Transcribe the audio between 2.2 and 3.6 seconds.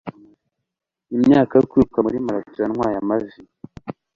marato yantwaye amavi.